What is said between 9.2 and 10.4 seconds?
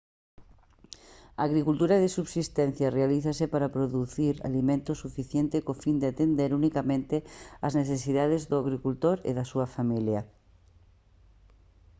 e da súa familia